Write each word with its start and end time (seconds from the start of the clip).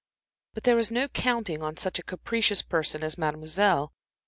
But 0.55 0.63
there 0.63 0.75
was 0.75 0.89
no 0.89 1.07
counting 1.07 1.61
on 1.61 1.77
such 1.77 1.99
a 1.99 2.03
capricious 2.03 2.63
person 2.63 3.03
as 3.03 3.19
Mademoiselle. 3.19 3.93